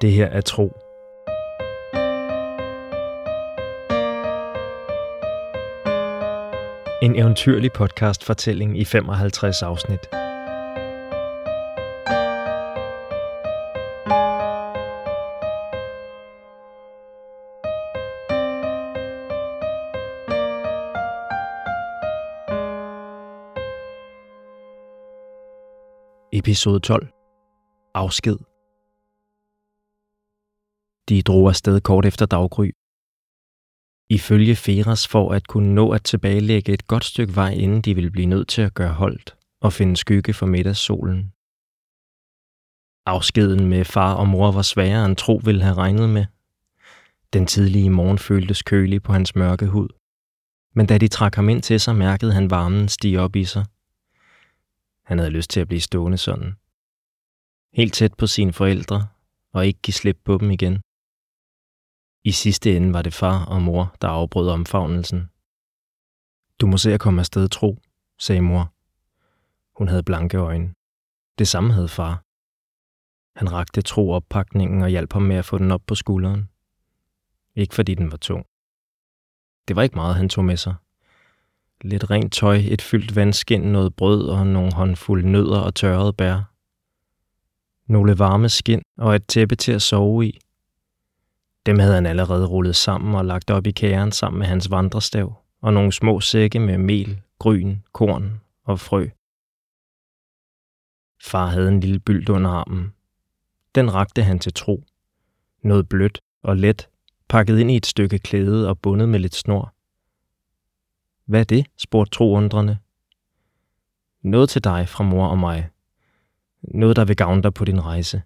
Det 0.00 0.12
her 0.12 0.26
er 0.26 0.40
tro. 0.40 0.72
En 7.02 7.16
eventyrlig 7.16 7.72
podcast 7.72 8.24
fortælling 8.24 8.78
i 8.78 8.84
55 8.84 9.62
afsnit. 9.62 10.00
Episode 26.32 26.80
12. 26.80 27.08
Afsked. 27.94 28.47
De 31.08 31.22
drog 31.22 31.48
afsted 31.48 31.80
kort 31.80 32.06
efter 32.06 32.26
daggry. 32.26 32.70
Ifølge 34.10 34.56
Feras 34.56 35.08
for 35.08 35.32
at 35.32 35.46
kunne 35.46 35.74
nå 35.74 35.90
at 35.90 36.04
tilbagelægge 36.04 36.72
et 36.72 36.86
godt 36.86 37.04
stykke 37.04 37.36
vej, 37.36 37.50
inden 37.50 37.82
de 37.82 37.94
ville 37.94 38.10
blive 38.10 38.26
nødt 38.26 38.48
til 38.48 38.62
at 38.62 38.74
gøre 38.74 38.92
holdt 38.92 39.36
og 39.60 39.72
finde 39.72 39.96
skygge 39.96 40.34
for 40.34 40.46
middagssolen. 40.46 41.32
Afskeden 43.06 43.68
med 43.68 43.84
far 43.84 44.14
og 44.14 44.28
mor 44.28 44.52
var 44.52 44.62
sværere 44.62 45.06
end 45.06 45.16
tro 45.16 45.40
ville 45.44 45.62
have 45.62 45.74
regnet 45.74 46.08
med. 46.08 46.26
Den 47.32 47.46
tidlige 47.46 47.90
morgen 47.90 48.18
føltes 48.18 48.62
kølig 48.62 49.02
på 49.02 49.12
hans 49.12 49.34
mørke 49.34 49.66
hud. 49.66 49.88
Men 50.74 50.86
da 50.86 50.98
de 50.98 51.08
trak 51.08 51.34
ham 51.34 51.48
ind 51.48 51.62
til 51.62 51.80
sig, 51.80 51.96
mærkede 51.96 52.32
han 52.32 52.50
varmen 52.50 52.88
stige 52.88 53.20
op 53.20 53.36
i 53.36 53.44
sig. 53.44 53.64
Han 55.04 55.18
havde 55.18 55.30
lyst 55.30 55.50
til 55.50 55.60
at 55.60 55.68
blive 55.68 55.80
stående 55.80 56.18
sådan. 56.18 56.54
Helt 57.72 57.94
tæt 57.94 58.14
på 58.14 58.26
sine 58.26 58.52
forældre, 58.52 59.06
og 59.52 59.66
ikke 59.66 59.80
give 59.82 59.94
slip 59.94 60.18
på 60.24 60.38
dem 60.38 60.50
igen. 60.50 60.80
I 62.24 62.32
sidste 62.32 62.76
ende 62.76 62.92
var 62.92 63.02
det 63.02 63.14
far 63.14 63.44
og 63.44 63.62
mor, 63.62 63.96
der 64.02 64.08
afbrød 64.08 64.48
omfavnelsen. 64.48 65.28
Du 66.60 66.66
må 66.66 66.76
se 66.76 66.94
at 66.94 67.00
komme 67.00 67.20
afsted, 67.20 67.48
tro, 67.48 67.78
sagde 68.18 68.40
mor. 68.40 68.72
Hun 69.78 69.88
havde 69.88 70.02
blanke 70.02 70.36
øjne. 70.36 70.74
Det 71.38 71.48
samme 71.48 71.72
havde 71.72 71.88
far. 71.88 72.22
Han 73.38 73.52
rakte 73.52 73.82
tro 73.82 74.10
oppakningen 74.10 74.82
og 74.82 74.88
hjalp 74.88 75.12
ham 75.12 75.22
med 75.22 75.36
at 75.36 75.44
få 75.44 75.58
den 75.58 75.70
op 75.70 75.82
på 75.86 75.94
skulderen. 75.94 76.48
Ikke 77.54 77.74
fordi 77.74 77.94
den 77.94 78.10
var 78.10 78.16
tung. 78.16 78.46
Det 79.68 79.76
var 79.76 79.82
ikke 79.82 79.96
meget, 79.96 80.16
han 80.16 80.28
tog 80.28 80.44
med 80.44 80.56
sig. 80.56 80.74
Lidt 81.80 82.10
rent 82.10 82.32
tøj, 82.32 82.56
et 82.56 82.82
fyldt 82.82 83.16
vandskin, 83.16 83.60
noget 83.60 83.96
brød 83.96 84.28
og 84.28 84.46
nogle 84.46 84.72
håndfulde 84.72 85.30
nødder 85.30 85.60
og 85.60 85.74
tørrede 85.74 86.12
bær. 86.12 86.52
Nogle 87.92 88.18
varme 88.18 88.48
skin 88.48 88.82
og 88.98 89.14
et 89.16 89.26
tæppe 89.26 89.56
til 89.56 89.72
at 89.72 89.82
sove 89.82 90.26
i. 90.26 90.40
Dem 91.68 91.78
havde 91.78 91.94
han 91.94 92.06
allerede 92.06 92.46
rullet 92.46 92.76
sammen 92.76 93.14
og 93.14 93.24
lagt 93.24 93.50
op 93.50 93.66
i 93.66 93.70
kæren 93.70 94.12
sammen 94.12 94.38
med 94.38 94.46
hans 94.46 94.70
vandrestav 94.70 95.42
og 95.60 95.72
nogle 95.72 95.92
små 95.92 96.20
sække 96.20 96.58
med 96.58 96.78
mel, 96.78 97.20
gryn, 97.38 97.76
korn 97.92 98.40
og 98.64 98.80
frø. 98.80 99.08
Far 101.22 101.46
havde 101.46 101.68
en 101.68 101.80
lille 101.80 101.98
byld 101.98 102.28
under 102.28 102.50
armen. 102.50 102.92
Den 103.74 103.94
rakte 103.94 104.22
han 104.22 104.38
til 104.38 104.54
tro. 104.54 104.84
Noget 105.62 105.88
blødt 105.88 106.20
og 106.42 106.56
let, 106.56 106.88
pakket 107.28 107.58
ind 107.58 107.70
i 107.70 107.76
et 107.76 107.86
stykke 107.86 108.18
klæde 108.18 108.68
og 108.68 108.78
bundet 108.78 109.08
med 109.08 109.18
lidt 109.18 109.34
snor. 109.34 109.74
Hvad 111.24 111.40
er 111.40 111.44
det? 111.44 111.66
spurgte 111.76 112.10
Tro 112.10 112.32
undrende. 112.32 112.78
Noget 114.22 114.48
til 114.48 114.64
dig 114.64 114.88
fra 114.88 115.04
mor 115.04 115.26
og 115.26 115.38
mig. 115.38 115.68
Noget, 116.62 116.96
der 116.96 117.04
vil 117.04 117.16
gavne 117.16 117.42
dig 117.42 117.54
på 117.54 117.64
din 117.64 117.84
rejse. 117.84 118.22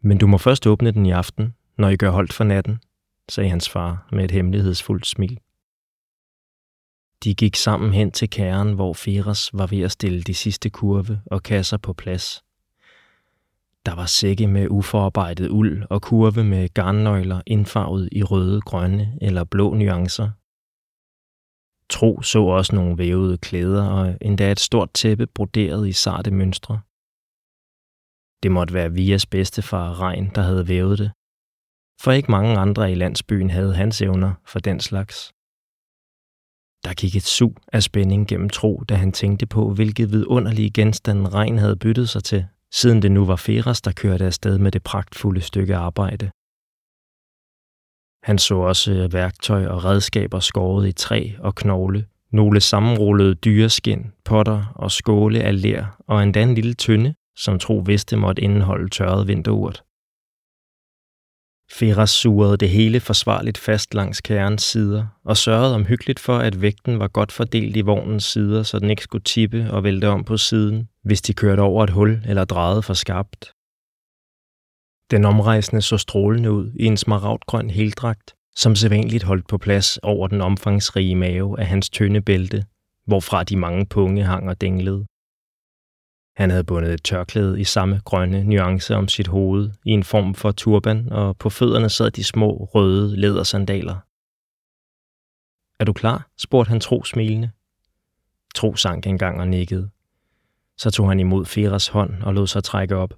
Men 0.00 0.18
du 0.18 0.26
må 0.26 0.38
først 0.38 0.66
åbne 0.66 0.90
den 0.90 1.06
i 1.06 1.10
aften, 1.10 1.54
når 1.80 1.88
I 1.88 1.96
gør 1.96 2.10
holdt 2.10 2.32
for 2.32 2.44
natten, 2.44 2.80
sagde 3.28 3.50
hans 3.50 3.68
far 3.68 4.08
med 4.12 4.24
et 4.24 4.30
hemmelighedsfuldt 4.30 5.06
smil. 5.06 5.40
De 7.24 7.34
gik 7.34 7.56
sammen 7.56 7.92
hen 7.92 8.10
til 8.10 8.30
kæren, 8.30 8.74
hvor 8.74 8.92
Feras 8.92 9.50
var 9.52 9.66
ved 9.66 9.80
at 9.80 9.92
stille 9.92 10.22
de 10.22 10.34
sidste 10.34 10.70
kurve 10.70 11.20
og 11.26 11.42
kasser 11.42 11.76
på 11.76 11.92
plads. 11.92 12.44
Der 13.86 13.94
var 13.94 14.06
sække 14.06 14.46
med 14.46 14.68
uforarbejdet 14.70 15.48
uld 15.48 15.86
og 15.90 16.02
kurve 16.02 16.44
med 16.44 16.68
garnnøgler 16.74 17.40
indfarvet 17.46 18.08
i 18.12 18.22
røde, 18.22 18.60
grønne 18.60 19.18
eller 19.22 19.44
blå 19.44 19.74
nuancer. 19.74 20.30
Tro 21.90 22.22
så 22.22 22.42
også 22.42 22.74
nogle 22.74 22.98
vævede 22.98 23.38
klæder 23.38 23.88
og 23.88 24.18
endda 24.20 24.52
et 24.52 24.60
stort 24.60 24.90
tæppe 24.94 25.26
broderet 25.26 25.88
i 25.88 25.92
sarte 25.92 26.30
mønstre. 26.30 26.80
Det 28.42 28.50
måtte 28.50 28.74
være 28.74 28.92
Vias 28.92 29.26
bedstefar 29.26 30.00
Regn, 30.00 30.30
der 30.34 30.42
havde 30.42 30.68
vævet 30.68 30.98
det 30.98 31.10
for 32.02 32.12
ikke 32.12 32.30
mange 32.30 32.58
andre 32.58 32.92
i 32.92 32.94
landsbyen 32.94 33.50
havde 33.50 33.74
hans 33.74 34.02
evner 34.02 34.32
for 34.46 34.58
den 34.58 34.80
slags. 34.80 35.32
Der 36.84 36.94
gik 36.94 37.16
et 37.16 37.22
sug 37.22 37.56
af 37.72 37.82
spænding 37.82 38.28
gennem 38.28 38.50
tro, 38.50 38.82
da 38.88 38.94
han 38.94 39.12
tænkte 39.12 39.46
på, 39.46 39.74
hvilket 39.74 40.12
vidunderlige 40.12 40.70
genstande 40.70 41.28
regn 41.28 41.58
havde 41.58 41.76
byttet 41.76 42.08
sig 42.08 42.24
til, 42.24 42.46
siden 42.72 43.02
det 43.02 43.12
nu 43.12 43.24
var 43.24 43.36
Feras, 43.36 43.80
der 43.80 43.92
kørte 43.92 44.24
afsted 44.24 44.58
med 44.58 44.72
det 44.72 44.82
pragtfulde 44.82 45.40
stykke 45.40 45.76
arbejde. 45.76 46.30
Han 48.22 48.38
så 48.38 48.54
også 48.54 49.08
værktøj 49.12 49.66
og 49.66 49.84
redskaber 49.84 50.40
skåret 50.40 50.88
i 50.88 50.92
træ 50.92 51.30
og 51.38 51.54
knogle, 51.54 52.06
nogle 52.32 52.60
sammenrullede 52.60 53.34
dyreskin, 53.34 54.12
potter 54.24 54.72
og 54.74 54.90
skåle 54.90 55.40
af 55.40 55.62
ler 55.62 56.02
og 56.06 56.22
endda 56.22 56.42
en 56.42 56.54
lille 56.54 56.74
tynde, 56.74 57.14
som 57.36 57.58
Tro 57.58 57.82
vidste 57.86 58.16
måtte 58.16 58.42
indeholde 58.42 58.88
tørret 58.88 59.28
vinterurt. 59.28 59.84
Ferras 61.72 62.10
surede 62.10 62.56
det 62.56 62.68
hele 62.68 63.00
forsvarligt 63.00 63.58
fast 63.58 63.94
langs 63.94 64.20
kærens 64.20 64.62
sider 64.62 65.06
og 65.24 65.36
sørgede 65.36 65.74
omhyggeligt 65.74 66.20
for, 66.20 66.38
at 66.38 66.62
vægten 66.62 66.98
var 66.98 67.08
godt 67.08 67.32
fordelt 67.32 67.76
i 67.76 67.80
vognens 67.80 68.24
sider, 68.24 68.62
så 68.62 68.78
den 68.78 68.90
ikke 68.90 69.02
skulle 69.02 69.24
tippe 69.24 69.70
og 69.70 69.84
vælte 69.84 70.08
om 70.08 70.24
på 70.24 70.36
siden, 70.36 70.88
hvis 71.04 71.22
de 71.22 71.32
kørte 71.32 71.60
over 71.60 71.84
et 71.84 71.90
hul 71.90 72.22
eller 72.26 72.44
drejede 72.44 72.82
for 72.82 72.94
skarpt. 72.94 73.52
Den 75.10 75.24
omrejsende 75.24 75.82
så 75.82 75.98
strålende 75.98 76.52
ud 76.52 76.72
i 76.80 76.84
en 76.84 76.96
smaragdgrøn 76.96 77.70
heldragt, 77.70 78.34
som 78.56 78.74
sædvanligt 78.74 79.24
holdt 79.24 79.48
på 79.48 79.58
plads 79.58 79.98
over 80.02 80.28
den 80.28 80.40
omfangsrige 80.40 81.16
mave 81.16 81.60
af 81.60 81.66
hans 81.66 81.90
tynde 81.90 82.20
bælte, 82.20 82.64
hvorfra 83.06 83.44
de 83.44 83.56
mange 83.56 83.86
punge 83.86 84.24
hang 84.24 84.48
og 84.48 84.60
dinglede. 84.60 85.06
Han 86.40 86.50
havde 86.50 86.64
bundet 86.64 86.94
et 86.94 87.02
tørklæde 87.02 87.60
i 87.60 87.64
samme 87.64 88.00
grønne 88.04 88.44
nuance 88.44 88.94
om 88.94 89.08
sit 89.08 89.26
hoved 89.26 89.70
i 89.84 89.90
en 89.90 90.04
form 90.04 90.34
for 90.34 90.52
turban, 90.52 91.12
og 91.12 91.36
på 91.36 91.50
fødderne 91.50 91.88
sad 91.88 92.10
de 92.10 92.24
små 92.24 92.64
røde 92.74 93.16
lædersandaler. 93.16 93.96
Er 95.80 95.84
du 95.84 95.92
klar? 95.92 96.28
spurgte 96.38 96.68
han 96.68 96.80
Tro 96.80 97.04
smilende. 97.04 97.50
Tro 98.54 98.76
sank 98.76 99.06
engang 99.06 99.40
og 99.40 99.48
nikkede. 99.48 99.90
Så 100.78 100.90
tog 100.90 101.08
han 101.08 101.20
imod 101.20 101.44
Feras 101.44 101.88
hånd 101.88 102.22
og 102.22 102.34
lod 102.34 102.46
sig 102.46 102.64
trække 102.64 102.96
op. 102.96 103.14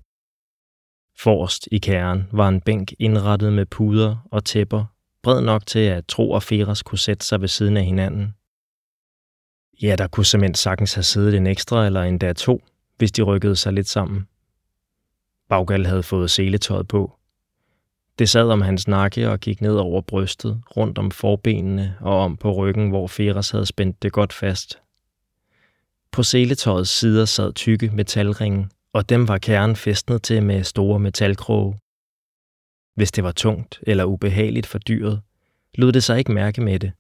Forrest 1.19 1.69
i 1.73 1.79
kæren 1.79 2.29
var 2.33 2.49
en 2.49 2.61
bænk 2.61 2.93
indrettet 2.99 3.53
med 3.53 3.67
puder 3.67 4.29
og 4.31 4.45
tæpper, 4.45 4.85
bred 5.23 5.41
nok 5.41 5.67
til, 5.67 5.79
at 5.79 6.07
Tro 6.07 6.31
og 6.31 6.43
Feras 6.43 6.83
kunne 6.83 6.99
sætte 6.99 7.27
sig 7.27 7.41
ved 7.41 7.49
siden 7.49 7.77
af 7.77 7.85
hinanden. 7.85 8.35
Ja, 9.83 9.97
der 9.99 10.07
kunne 10.07 10.27
simpelthen 10.27 10.55
sagtens 10.55 10.95
have 10.95 11.03
siddet 11.03 11.35
en 11.35 11.47
ekstra 11.47 11.87
eller 11.87 12.03
endda 12.03 12.33
to, 12.33 12.63
hvis 12.97 13.13
de 13.13 13.23
rykkede 13.23 13.57
sig 13.57 13.73
lidt 13.73 13.89
sammen. 13.89 14.27
Baggal 15.49 15.87
havde 15.87 16.03
fået 16.03 16.31
seletøjet 16.31 16.89
på. 16.89 17.19
Det 18.19 18.29
sad 18.29 18.49
om 18.49 18.61
hans 18.61 18.89
nakke 18.89 19.31
og 19.31 19.41
gik 19.41 19.61
ned 19.61 19.75
over 19.75 20.01
brystet, 20.01 20.63
rundt 20.77 20.99
om 20.99 21.11
forbenene 21.11 21.97
og 22.01 22.21
om 22.21 22.37
på 22.37 22.53
ryggen, 22.53 22.89
hvor 22.89 23.07
Feras 23.07 23.51
havde 23.51 23.67
spændt 23.67 24.03
det 24.03 24.13
godt 24.13 24.33
fast. 24.33 24.79
På 26.13 26.23
seletøjets 26.23 26.91
sider 26.91 27.25
sad 27.25 27.53
tykke 27.53 27.91
metalringe, 27.91 28.69
og 28.93 29.09
dem 29.09 29.29
var 29.29 29.39
kernen 29.39 29.77
festnet 29.77 30.23
til 30.23 30.43
med 30.43 30.65
store 30.65 30.99
metalkroge. 30.99 31.79
Hvis 32.95 33.13
det 33.13 33.25
var 33.25 33.33
tungt 33.33 33.81
eller 33.83 34.05
ubehageligt 34.05 34.67
for 34.67 34.79
dyret, 34.79 35.21
lod 35.75 35.93
det 35.93 36.05
sig 36.05 36.19
ikke 36.19 36.33
mærke 36.33 36.61
med 36.61 36.79
det. 36.79 36.93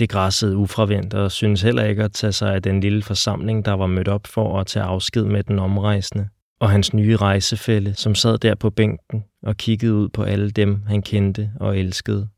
Det 0.00 0.08
græssede 0.08 0.56
ufravendt 0.56 1.14
og 1.14 1.32
synes 1.32 1.62
heller 1.62 1.84
ikke 1.84 2.04
at 2.04 2.12
tage 2.12 2.32
sig 2.32 2.54
af 2.54 2.62
den 2.62 2.80
lille 2.80 3.02
forsamling, 3.02 3.64
der 3.64 3.72
var 3.72 3.86
mødt 3.86 4.08
op 4.08 4.26
for 4.26 4.60
at 4.60 4.66
tage 4.66 4.84
afsked 4.84 5.24
med 5.24 5.42
den 5.42 5.58
omrejsende, 5.58 6.28
og 6.58 6.70
hans 6.70 6.94
nye 6.94 7.16
rejsefælde, 7.16 7.94
som 7.94 8.14
sad 8.14 8.38
der 8.38 8.54
på 8.54 8.70
bænken 8.70 9.24
og 9.42 9.56
kiggede 9.56 9.94
ud 9.94 10.08
på 10.08 10.22
alle 10.22 10.50
dem, 10.50 10.82
han 10.86 11.02
kendte 11.02 11.52
og 11.60 11.78
elskede. 11.78 12.28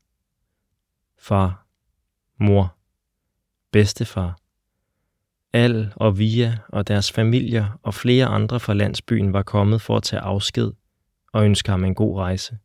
Far, 1.19 1.65
mor, 2.39 2.75
bedstefar, 3.71 4.37
Al 5.53 5.93
og 5.95 6.17
Via 6.17 6.57
og 6.69 6.87
deres 6.87 7.11
familier 7.11 7.79
og 7.83 7.93
flere 7.93 8.25
andre 8.25 8.59
fra 8.59 8.73
landsbyen 8.73 9.33
var 9.33 9.43
kommet 9.43 9.81
for 9.81 9.97
at 9.97 10.03
tage 10.03 10.19
afsked 10.19 10.71
og 11.33 11.45
ønske 11.45 11.71
ham 11.71 11.83
en 11.83 11.95
god 11.95 12.17
rejse. 12.17 12.57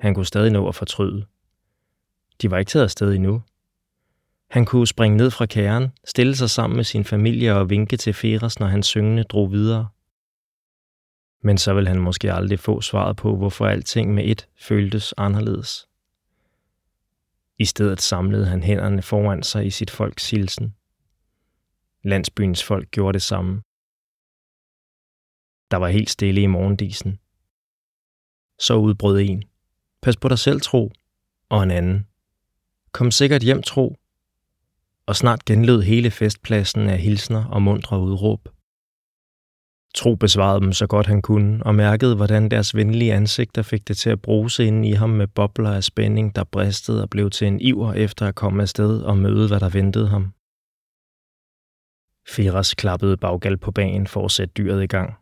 Han 0.00 0.14
kunne 0.14 0.26
stadig 0.26 0.52
nå 0.52 0.68
at 0.68 0.74
fortryde. 0.74 1.26
De 2.42 2.50
var 2.50 2.58
ikke 2.58 2.68
taget 2.68 2.84
afsted 2.84 3.14
endnu. 3.14 3.42
Han 4.50 4.66
kunne 4.66 4.86
springe 4.86 5.16
ned 5.16 5.30
fra 5.30 5.46
kæren, 5.46 5.92
stille 6.04 6.36
sig 6.36 6.50
sammen 6.50 6.76
med 6.76 6.84
sin 6.84 7.04
familie 7.04 7.54
og 7.56 7.70
vinke 7.70 7.96
til 7.96 8.14
Feras, 8.14 8.60
når 8.60 8.66
han 8.66 8.82
syngende 8.82 9.22
drog 9.22 9.52
videre. 9.52 9.88
Men 11.42 11.58
så 11.58 11.74
vil 11.74 11.88
han 11.88 12.00
måske 12.00 12.32
aldrig 12.32 12.60
få 12.60 12.80
svaret 12.80 13.16
på, 13.16 13.36
hvorfor 13.36 13.66
alting 13.66 14.14
med 14.14 14.24
et 14.24 14.48
føltes 14.60 15.14
anderledes. 15.16 15.88
I 17.58 17.64
stedet 17.64 18.00
samlede 18.00 18.46
han 18.46 18.62
hænderne 18.62 19.02
foran 19.02 19.42
sig 19.42 19.66
i 19.66 19.70
sit 19.70 19.90
folks 19.90 20.30
hilsen. 20.30 20.74
Landsbyens 22.04 22.64
folk 22.64 22.90
gjorde 22.90 23.12
det 23.12 23.22
samme. 23.22 23.62
Der 25.70 25.76
var 25.76 25.88
helt 25.88 26.10
stille 26.10 26.42
i 26.42 26.46
morgendisen. 26.46 27.18
Så 28.58 28.74
udbrød 28.74 29.20
en. 29.20 29.42
Pas 30.02 30.16
på 30.16 30.28
dig 30.28 30.38
selv, 30.38 30.60
tro. 30.60 30.92
Og 31.48 31.62
en 31.62 31.70
anden. 31.70 32.09
Kom 32.92 33.10
sikkert 33.10 33.42
hjem, 33.42 33.62
tro. 33.62 33.96
Og 35.06 35.16
snart 35.16 35.44
genlød 35.44 35.82
hele 35.82 36.10
festpladsen 36.10 36.88
af 36.88 36.98
hilsner 36.98 37.44
og 37.44 37.62
mundre 37.62 38.00
udråb. 38.00 38.48
Tro 39.94 40.14
besvarede 40.14 40.60
dem 40.60 40.72
så 40.72 40.86
godt 40.86 41.06
han 41.06 41.22
kunne, 41.22 41.66
og 41.66 41.74
mærkede, 41.74 42.16
hvordan 42.16 42.48
deres 42.48 42.74
venlige 42.74 43.14
ansigter 43.14 43.62
fik 43.62 43.88
det 43.88 43.96
til 43.96 44.10
at 44.10 44.22
bruse 44.22 44.64
ind 44.64 44.86
i 44.86 44.92
ham 44.92 45.10
med 45.10 45.26
bobler 45.26 45.72
af 45.72 45.84
spænding, 45.84 46.36
der 46.36 46.44
bristede 46.44 47.02
og 47.02 47.10
blev 47.10 47.30
til 47.30 47.46
en 47.46 47.60
iver 47.60 47.92
efter 47.92 48.26
at 48.26 48.34
komme 48.34 48.62
afsted 48.62 49.02
og 49.02 49.18
møde, 49.18 49.48
hvad 49.48 49.60
der 49.60 49.68
ventede 49.68 50.08
ham. 50.08 50.32
Firas 52.28 52.74
klappede 52.74 53.16
baggal 53.16 53.56
på 53.56 53.70
banen 53.70 54.06
for 54.06 54.24
at 54.24 54.30
sætte 54.30 54.52
dyret 54.56 54.82
i 54.82 54.86
gang. 54.86 55.14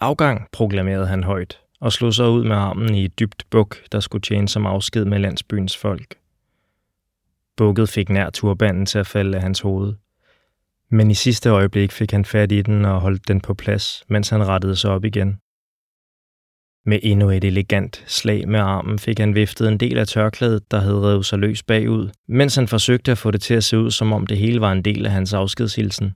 Afgang, 0.00 0.48
proklamerede 0.52 1.06
han 1.06 1.24
højt, 1.24 1.60
og 1.80 1.92
slog 1.92 2.14
sig 2.14 2.28
ud 2.28 2.44
med 2.44 2.56
armen 2.56 2.94
i 2.94 3.04
et 3.04 3.18
dybt 3.18 3.44
buk, 3.50 3.76
der 3.92 4.00
skulle 4.00 4.22
tjene 4.22 4.48
som 4.48 4.66
afsked 4.66 5.04
med 5.04 5.18
landsbyens 5.18 5.76
folk. 5.76 6.17
Bukket 7.58 7.88
fik 7.88 8.08
nær 8.08 8.30
turbanden 8.30 8.86
til 8.86 8.98
at 8.98 9.06
falde 9.06 9.36
af 9.36 9.42
hans 9.42 9.60
hoved. 9.60 9.94
Men 10.90 11.10
i 11.10 11.14
sidste 11.14 11.50
øjeblik 11.50 11.92
fik 11.92 12.10
han 12.10 12.24
fat 12.24 12.52
i 12.52 12.62
den 12.62 12.84
og 12.84 13.00
holdt 13.00 13.28
den 13.28 13.40
på 13.40 13.54
plads, 13.54 14.04
mens 14.08 14.28
han 14.28 14.48
rettede 14.48 14.76
sig 14.76 14.90
op 14.90 15.04
igen. 15.04 15.38
Med 16.86 16.98
endnu 17.02 17.30
et 17.30 17.44
elegant 17.44 18.04
slag 18.06 18.48
med 18.48 18.60
armen 18.60 18.98
fik 18.98 19.18
han 19.18 19.34
viftet 19.34 19.68
en 19.68 19.80
del 19.80 19.98
af 19.98 20.06
tørklædet, 20.06 20.70
der 20.70 20.80
havde 20.80 21.00
revet 21.00 21.26
sig 21.26 21.38
løs 21.38 21.62
bagud, 21.62 22.10
mens 22.28 22.54
han 22.54 22.68
forsøgte 22.68 23.12
at 23.12 23.18
få 23.18 23.30
det 23.30 23.40
til 23.40 23.54
at 23.54 23.64
se 23.64 23.78
ud, 23.78 23.90
som 23.90 24.12
om 24.12 24.26
det 24.26 24.38
hele 24.38 24.60
var 24.60 24.72
en 24.72 24.82
del 24.82 25.06
af 25.06 25.12
hans 25.12 25.32
afskedshilsen. 25.32 26.14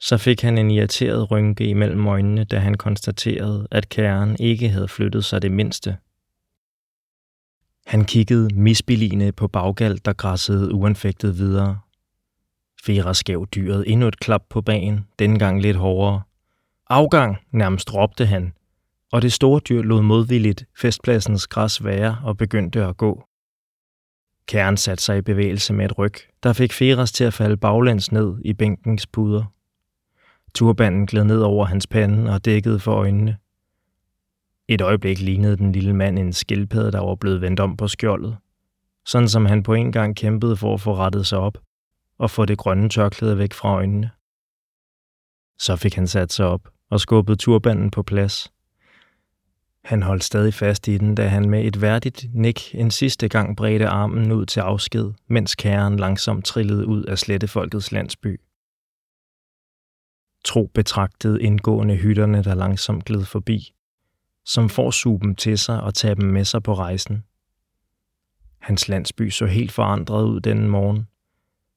Så 0.00 0.16
fik 0.16 0.42
han 0.42 0.58
en 0.58 0.70
irriteret 0.70 1.30
rynke 1.30 1.64
imellem 1.64 2.06
øjnene, 2.06 2.44
da 2.44 2.58
han 2.58 2.74
konstaterede, 2.74 3.68
at 3.70 3.88
kæren 3.88 4.36
ikke 4.40 4.68
havde 4.68 4.88
flyttet 4.88 5.24
sig 5.24 5.42
det 5.42 5.52
mindste. 5.52 5.96
Han 7.88 8.04
kiggede 8.04 8.48
misbilligende 8.54 9.32
på 9.32 9.48
baggal, 9.48 10.00
der 10.04 10.12
græssede 10.12 10.74
uanfægtet 10.74 11.38
videre. 11.38 11.78
Fera 12.84 13.14
skæv 13.14 13.46
dyret 13.46 13.84
endnu 13.92 14.08
et 14.08 14.20
klap 14.20 14.42
på 14.50 14.60
bagen, 14.60 15.06
denne 15.18 15.38
gang 15.38 15.62
lidt 15.62 15.76
hårdere. 15.76 16.22
Afgang, 16.90 17.36
nærmest 17.52 17.94
råbte 17.94 18.26
han, 18.26 18.52
og 19.12 19.22
det 19.22 19.32
store 19.32 19.60
dyr 19.60 19.82
lod 19.82 20.02
modvilligt 20.02 20.64
festpladsens 20.76 21.46
græs 21.46 21.84
være 21.84 22.18
og 22.24 22.36
begyndte 22.36 22.84
at 22.84 22.96
gå. 22.96 23.24
Kæren 24.46 24.76
satte 24.76 25.04
sig 25.04 25.18
i 25.18 25.22
bevægelse 25.22 25.72
med 25.72 25.84
et 25.84 25.98
ryg, 25.98 26.14
der 26.42 26.52
fik 26.52 26.72
Feras 26.72 27.12
til 27.12 27.24
at 27.24 27.34
falde 27.34 27.56
baglæns 27.56 28.12
ned 28.12 28.36
i 28.44 28.52
bænkens 28.52 29.06
puder. 29.06 29.44
Turbanden 30.54 31.06
gled 31.06 31.24
ned 31.24 31.40
over 31.40 31.64
hans 31.64 31.86
pande 31.86 32.32
og 32.32 32.44
dækkede 32.44 32.78
for 32.78 32.92
øjnene. 32.92 33.36
Et 34.68 34.80
øjeblik 34.80 35.18
lignede 35.18 35.56
den 35.56 35.72
lille 35.72 35.94
mand 35.94 36.18
en 36.18 36.32
skildpadde, 36.32 36.92
der 36.92 37.00
var 37.00 37.14
blevet 37.14 37.40
vendt 37.40 37.60
om 37.60 37.76
på 37.76 37.88
skjoldet. 37.88 38.36
Sådan 39.06 39.28
som 39.28 39.46
han 39.46 39.62
på 39.62 39.74
en 39.74 39.92
gang 39.92 40.16
kæmpede 40.16 40.56
for 40.56 40.74
at 40.74 40.80
få 40.80 40.94
rettet 40.94 41.26
sig 41.26 41.38
op 41.38 41.58
og 42.18 42.30
få 42.30 42.44
det 42.44 42.58
grønne 42.58 42.88
tørklæde 42.88 43.38
væk 43.38 43.52
fra 43.52 43.74
øjnene. 43.74 44.10
Så 45.58 45.76
fik 45.76 45.94
han 45.94 46.06
sat 46.06 46.32
sig 46.32 46.46
op 46.46 46.68
og 46.90 47.00
skubbede 47.00 47.36
turbanden 47.36 47.90
på 47.90 48.02
plads. 48.02 48.52
Han 49.84 50.02
holdt 50.02 50.24
stadig 50.24 50.54
fast 50.54 50.88
i 50.88 50.98
den, 50.98 51.14
da 51.14 51.28
han 51.28 51.50
med 51.50 51.64
et 51.64 51.80
værdigt 51.80 52.26
nik 52.34 52.74
en 52.74 52.90
sidste 52.90 53.28
gang 53.28 53.56
bredte 53.56 53.88
armen 53.88 54.32
ud 54.32 54.46
til 54.46 54.60
afsked, 54.60 55.12
mens 55.28 55.54
kæren 55.54 55.96
langsomt 55.96 56.44
trillede 56.44 56.86
ud 56.86 57.04
af 57.04 57.18
slettefolkets 57.18 57.92
landsby. 57.92 58.40
Tro 60.44 60.70
betragtede 60.74 61.42
indgående 61.42 61.96
hytterne, 61.96 62.44
der 62.44 62.54
langsomt 62.54 63.04
gled 63.04 63.24
forbi, 63.24 63.74
som 64.48 64.68
får 64.68 64.90
suben 64.90 65.34
til 65.34 65.58
sig 65.58 65.82
og 65.82 65.94
tager 65.94 66.14
dem 66.14 66.28
med 66.28 66.44
sig 66.44 66.62
på 66.62 66.74
rejsen. 66.74 67.24
Hans 68.58 68.88
landsby 68.88 69.30
så 69.30 69.46
helt 69.46 69.72
forandret 69.72 70.24
ud 70.24 70.40
denne 70.40 70.68
morgen, 70.68 71.06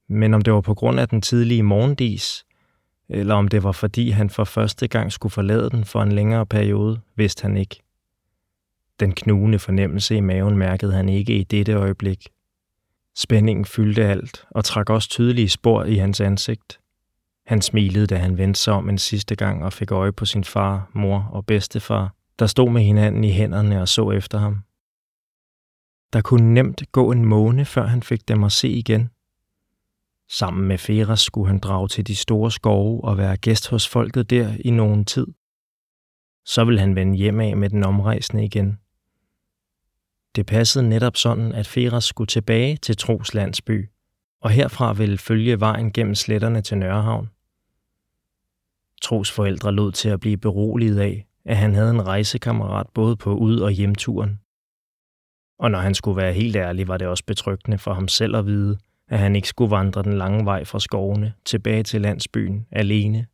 men 0.08 0.34
om 0.34 0.42
det 0.42 0.54
var 0.54 0.62
på 0.62 0.74
grund 0.74 1.00
af 1.00 1.10
den 1.10 1.22
tidlige 1.22 1.64
morgendis, 1.64 2.46
eller 3.10 3.36
om 3.36 3.48
det 3.48 3.64
var 3.64 3.72
fordi 3.72 4.10
han 4.10 4.30
for 4.30 4.44
første 4.44 4.88
gang 4.88 5.12
skulle 5.12 5.32
forlade 5.32 5.70
den 5.70 5.86
for 5.86 6.02
en 6.02 6.12
længere 6.12 6.46
periode, 6.46 7.02
vidste 7.16 7.42
han 7.42 7.58
ikke. 7.58 7.82
Den 9.00 9.12
knugende 9.12 9.60
fornemmelse 9.60 10.16
i 10.16 10.20
maven 10.20 10.58
mærkede 10.58 10.94
han 10.94 11.10
ikke 11.10 11.38
i 11.38 11.44
dette 11.44 11.74
øjeblik. 11.74 12.28
Spændingen 13.16 13.66
fyldte 13.66 14.06
alt 14.06 14.46
og 14.50 14.66
trak 14.66 14.90
også 14.90 15.10
tydelige 15.10 15.50
spor 15.50 15.84
i 15.84 15.96
hans 15.96 16.22
ansigt. 16.22 16.80
Han 17.46 17.62
smilede, 17.62 18.08
da 18.08 18.16
han 18.16 18.38
vendte 18.38 18.60
sig 18.60 18.74
om 18.74 18.90
en 18.90 18.98
sidste 18.98 19.36
gang 19.36 19.64
og 19.66 19.74
fik 19.74 19.92
øje 19.92 20.12
på 20.12 20.26
sin 20.26 20.44
far, 20.44 20.90
mor 20.94 21.30
og 21.34 21.46
bedstefar, 21.46 22.16
der 22.39 22.48
stod 22.48 22.69
med 22.69 22.81
hinanden 22.81 23.24
i 23.24 23.31
hænderne 23.31 23.81
og 23.81 23.88
så 23.88 24.12
efter 24.12 24.38
ham. 24.38 24.63
Der 26.13 26.22
kunne 26.22 26.54
nemt 26.54 26.92
gå 26.92 27.12
en 27.12 27.25
måne, 27.25 27.66
før 27.66 27.86
han 27.86 28.04
fik 28.04 28.28
dem 28.28 28.44
at 28.44 28.51
se 28.51 28.69
igen. 28.69 29.10
Sammen 30.30 30.68
med 30.68 30.78
Feras 30.78 31.19
skulle 31.19 31.48
han 31.48 31.60
drage 31.60 31.88
til 31.88 32.07
de 32.07 32.16
store 32.16 32.51
skove 32.51 33.04
og 33.04 33.18
være 33.18 33.38
gæst 33.38 33.69
hos 33.69 33.88
folket 33.88 34.30
der 34.30 34.56
i 34.60 34.69
nogen 34.69 35.06
tid. 35.06 35.28
Så 36.45 36.66
ville 36.66 36.80
han 36.80 36.95
vende 36.95 37.18
hjem 37.18 37.39
af 37.39 37.57
med 37.57 37.69
den 37.69 37.83
omrejsende 37.83 38.45
igen. 38.45 38.80
Det 40.36 40.45
passede 40.45 40.89
netop 40.89 41.18
sådan, 41.18 41.51
at 41.51 41.68
Feras 41.68 42.04
skulle 42.04 42.27
tilbage 42.27 42.77
til 42.77 42.98
Tros 42.98 43.34
landsby, 43.34 43.89
og 44.42 44.50
herfra 44.50 44.94
ville 44.94 45.18
følge 45.18 45.60
vejen 45.60 45.94
gennem 45.94 46.16
sletterne 46.16 46.62
til 46.62 46.77
Nørrehavn. 46.77 47.30
Tros 49.01 49.31
forældre 49.31 49.72
lod 49.72 49.92
til 49.92 50.10
at 50.10 50.19
blive 50.19 50.38
beroliget 50.38 51.00
af, 51.00 51.27
at 51.46 51.58
han 51.58 51.76
havde 51.76 51.90
en 51.90 52.08
rejsekammerat 52.08 52.88
både 52.94 53.16
på 53.16 53.36
ud- 53.36 53.60
og 53.60 53.72
hjemturen. 53.72 54.40
Og 55.60 55.72
når 55.72 55.80
han 55.80 55.96
skulle 55.96 56.18
være 56.18 56.34
helt 56.34 56.56
ærlig, 56.56 56.88
var 56.88 56.98
det 56.98 57.08
også 57.08 57.24
betryggende 57.26 57.78
for 57.78 57.94
ham 57.94 58.08
selv 58.08 58.36
at 58.36 58.46
vide, 58.46 58.78
at 59.08 59.20
han 59.20 59.36
ikke 59.36 59.48
skulle 59.48 59.72
vandre 59.72 60.04
den 60.04 60.14
lange 60.14 60.46
vej 60.46 60.66
fra 60.66 60.80
skovene 60.80 61.34
tilbage 61.46 61.84
til 61.84 62.01
landsbyen 62.01 62.68
alene. 62.72 63.27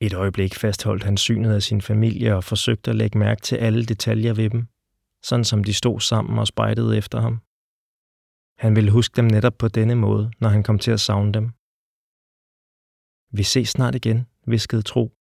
Et 0.00 0.14
øjeblik 0.14 0.54
fastholdt 0.54 1.04
han 1.04 1.16
synet 1.16 1.54
af 1.54 1.62
sin 1.62 1.82
familie 1.82 2.36
og 2.36 2.44
forsøgte 2.44 2.90
at 2.90 2.96
lægge 2.96 3.18
mærke 3.18 3.40
til 3.40 3.56
alle 3.56 3.84
detaljer 3.84 4.34
ved 4.34 4.50
dem, 4.50 4.66
sådan 5.22 5.44
som 5.44 5.64
de 5.64 5.74
stod 5.74 6.00
sammen 6.00 6.38
og 6.38 6.46
spejtede 6.46 6.96
efter 6.96 7.20
ham. 7.20 7.40
Han 8.58 8.76
ville 8.76 8.90
huske 8.90 9.16
dem 9.16 9.24
netop 9.24 9.58
på 9.58 9.68
denne 9.68 9.94
måde, 9.94 10.30
når 10.40 10.48
han 10.48 10.62
kom 10.62 10.78
til 10.78 10.90
at 10.90 11.00
savne 11.00 11.32
dem. 11.32 11.50
Vi 13.36 13.42
ses 13.42 13.68
snart 13.68 13.94
igen, 13.94 14.26
viskede 14.46 14.82
Tro. 14.82 15.13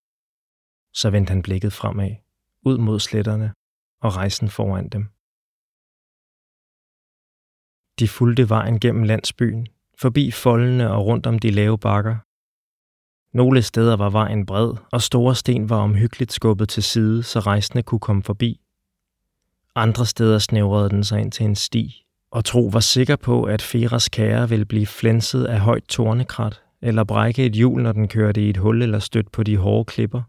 Så 0.93 1.09
vendte 1.09 1.31
han 1.31 1.41
blikket 1.41 1.73
fremad, 1.73 2.15
ud 2.65 2.77
mod 2.77 2.99
sletterne 2.99 3.53
og 4.01 4.15
rejsen 4.15 4.49
foran 4.49 4.89
dem. 4.89 5.03
De 7.99 8.07
fulgte 8.07 8.49
vejen 8.49 8.79
gennem 8.79 9.03
landsbyen, 9.03 9.67
forbi 9.97 10.31
foldene 10.31 10.91
og 10.91 11.05
rundt 11.05 11.25
om 11.27 11.39
de 11.39 11.51
lave 11.51 11.77
bakker. 11.77 12.15
Nogle 13.37 13.61
steder 13.61 13.95
var 13.95 14.09
vejen 14.09 14.45
bred, 14.45 14.73
og 14.91 15.01
store 15.01 15.35
sten 15.35 15.69
var 15.69 15.77
omhyggeligt 15.77 16.33
skubbet 16.33 16.69
til 16.69 16.83
side, 16.83 17.23
så 17.23 17.39
rejsende 17.39 17.83
kunne 17.83 17.99
komme 17.99 18.23
forbi. 18.23 18.59
Andre 19.75 20.05
steder 20.05 20.39
snævrede 20.39 20.89
den 20.89 21.03
sig 21.03 21.21
ind 21.21 21.31
til 21.31 21.45
en 21.45 21.55
sti, 21.55 22.05
og 22.31 22.45
Tro 22.45 22.69
var 22.73 22.79
sikker 22.79 23.15
på, 23.15 23.43
at 23.43 23.61
Feras 23.61 24.09
kære 24.09 24.49
ville 24.49 24.65
blive 24.65 24.87
flænset 24.87 25.45
af 25.45 25.59
højt 25.59 25.83
tornekrat, 25.83 26.61
eller 26.81 27.03
brække 27.03 27.45
et 27.45 27.53
hjul, 27.53 27.81
når 27.81 27.91
den 27.91 28.07
kørte 28.07 28.45
i 28.45 28.49
et 28.49 28.57
hul 28.57 28.81
eller 28.81 28.99
stødt 28.99 29.31
på 29.31 29.43
de 29.43 29.57
hårde 29.57 29.85
klipper. 29.85 30.21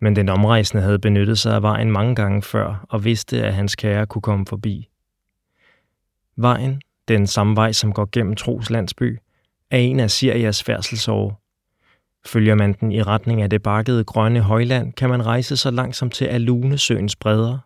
Men 0.00 0.16
den 0.16 0.28
omrejsende 0.28 0.82
havde 0.82 0.98
benyttet 0.98 1.38
sig 1.38 1.54
af 1.54 1.62
vejen 1.62 1.90
mange 1.90 2.14
gange 2.14 2.42
før, 2.42 2.86
og 2.88 3.04
vidste, 3.04 3.44
at 3.44 3.54
hans 3.54 3.76
kære 3.76 4.06
kunne 4.06 4.22
komme 4.22 4.46
forbi. 4.46 4.88
Vejen, 6.36 6.80
den 7.08 7.26
samme 7.26 7.56
vej, 7.56 7.72
som 7.72 7.92
går 7.92 8.08
gennem 8.12 8.36
Tros 8.36 8.70
landsby, 8.70 9.18
er 9.70 9.78
en 9.78 10.00
af 10.00 10.10
Sirias 10.10 10.62
færdselsåre. 10.62 11.34
Følger 12.26 12.54
man 12.54 12.72
den 12.72 12.92
i 12.92 13.02
retning 13.02 13.42
af 13.42 13.50
det 13.50 13.62
bakkede 13.62 14.04
grønne 14.04 14.40
højland, 14.40 14.92
kan 14.92 15.10
man 15.10 15.26
rejse 15.26 15.56
så 15.56 15.70
langt 15.70 15.96
som 15.96 16.10
til 16.10 16.24
Alunesøens 16.24 17.16
bredder. 17.16 17.58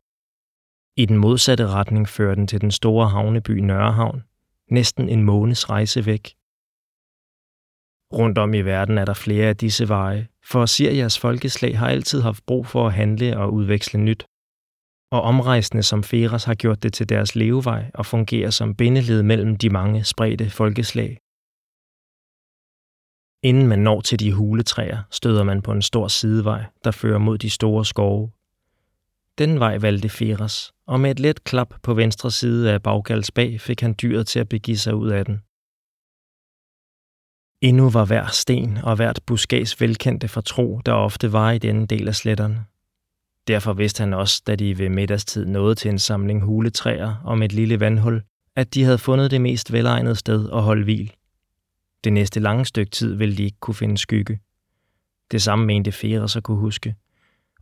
I 0.97 1.07
den 1.07 1.17
modsatte 1.17 1.67
retning 1.67 2.09
fører 2.09 2.35
den 2.35 2.47
til 2.47 2.61
den 2.61 2.71
store 2.71 3.09
havneby 3.09 3.51
Nørrehavn, 3.51 4.23
næsten 4.71 5.09
en 5.09 5.23
måneds 5.23 5.71
rejse 5.71 6.07
væk. 6.07 6.35
Rundt 8.13 8.39
om 8.39 8.55
i 8.55 8.61
verden 8.61 8.99
er 8.99 9.05
der 9.05 9.15
flere 9.15 9.47
af 9.47 9.57
disse 9.57 9.89
veje, 9.89 10.29
for 10.45 10.67
Sirias 10.67 11.19
folkeslag 11.19 11.79
har 11.79 11.89
altid 11.89 12.21
haft 12.21 12.47
brug 12.47 12.67
for 12.67 12.87
at 12.87 12.93
handle 12.93 13.39
og 13.39 13.53
udveksle 13.53 14.01
nyt 14.01 14.27
og 15.13 15.23
omrejsende 15.23 15.83
som 15.83 16.03
Feras 16.03 16.45
har 16.45 16.55
gjort 16.55 16.83
det 16.83 16.93
til 16.93 17.09
deres 17.09 17.37
levevej 17.37 17.91
og 17.95 18.07
fungerer 18.07 18.51
som 18.51 18.75
bindeled 18.75 19.23
mellem 19.23 19.57
de 19.57 19.71
mange 19.71 20.05
spredte 20.05 20.51
folkeslag. 20.51 21.19
Inden 23.43 23.67
man 23.69 23.79
når 23.79 24.01
til 24.01 24.19
de 24.19 24.33
huletræer, 24.33 25.03
støder 25.11 25.43
man 25.45 25.63
på 25.63 25.73
en 25.73 25.83
stor 25.83 26.09
sidevej, 26.09 26.65
der 26.85 26.91
fører 26.91 27.19
mod 27.19 27.39
de 27.39 27.51
store 27.51 27.85
skove. 27.85 28.31
Den 29.39 29.61
vej 29.61 29.79
valgte 29.79 30.09
Feras, 30.09 30.73
og 30.87 31.01
med 31.01 31.11
et 31.11 31.21
let 31.21 31.45
klap 31.45 31.75
på 31.83 31.95
venstre 31.95 32.31
side 32.31 32.73
af 32.73 32.83
baggals 32.83 33.31
bag 33.31 33.61
fik 33.61 33.81
han 33.81 33.95
dyret 34.03 34.27
til 34.27 34.41
at 34.41 34.49
begive 34.49 34.77
sig 34.77 34.95
ud 34.95 35.11
af 35.11 35.25
den. 35.25 35.43
Endnu 37.61 37.91
var 37.91 38.05
hver 38.05 38.27
sten 38.27 38.79
og 38.83 38.97
hvert 38.97 39.21
buskads 39.27 39.81
velkendte 39.81 40.29
fortro, 40.29 40.81
der 40.87 40.93
ofte 40.93 41.33
var 41.33 41.51
i 41.51 41.59
denne 41.59 41.87
del 41.87 42.09
af 42.09 42.15
sletterne. 42.15 42.65
Derfor 43.49 43.73
vidste 43.73 44.01
han 44.01 44.15
også, 44.15 44.43
da 44.47 44.57
de 44.57 44.79
ved 44.79 44.89
middagstid 44.89 45.47
nåede 45.47 45.75
til 45.75 45.91
en 45.91 45.99
samling 45.99 46.43
huletræer 46.43 47.23
om 47.25 47.43
et 47.43 47.53
lille 47.53 47.81
vandhul, 47.81 48.23
at 48.57 48.75
de 48.75 48.85
havde 48.85 48.99
fundet 48.99 49.31
det 49.31 49.41
mest 49.41 49.73
velegnede 49.73 50.17
sted 50.17 50.51
at 50.53 50.63
holde 50.63 50.85
hvil. 50.85 51.13
Det 52.05 52.13
næste 52.13 52.41
lange 52.41 52.67
stykke 52.67 52.91
tid 52.91 53.15
ville 53.15 53.37
de 53.37 53.43
ikke 53.43 53.61
kunne 53.61 53.75
finde 53.75 53.99
skygge. 53.99 54.41
Det 55.31 55.43
samme 55.43 55.67
mente 55.67 55.93
Feres 55.93 56.31
så 56.31 56.41
kunne 56.41 56.59
huske. 56.59 56.95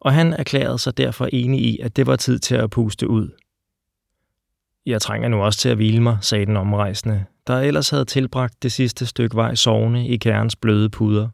Og 0.01 0.13
han 0.13 0.33
erklærede 0.33 0.79
sig 0.79 0.97
derfor 0.97 1.29
enig 1.33 1.61
i, 1.61 1.79
at 1.79 1.97
det 1.97 2.07
var 2.07 2.17
tid 2.17 2.39
til 2.39 2.55
at 2.55 2.71
puste 2.71 3.09
ud. 3.09 3.31
Jeg 4.89 5.03
trænger 5.03 5.29
nu 5.29 5.43
også 5.43 5.59
til 5.59 5.69
at 5.69 5.77
hvile 5.77 6.03
mig, 6.03 6.19
sagde 6.21 6.47
den 6.47 6.57
omrejsende, 6.57 7.25
der 7.47 7.61
ellers 7.61 7.91
havde 7.91 8.05
tilbragt 8.05 8.63
det 8.63 8.73
sidste 8.73 9.07
stykke 9.07 9.37
vej 9.37 9.55
sovende 9.55 10.07
i 10.07 10.17
kærens 10.17 10.57
bløde 10.57 10.91
puder. 10.91 11.29